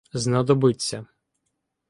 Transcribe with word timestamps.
Знадобиться. 0.23 1.05